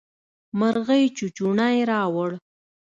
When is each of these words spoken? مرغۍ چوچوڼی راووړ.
مرغۍ 0.59 1.03
چوچوڼی 1.17 1.75
راووړ. 1.89 2.31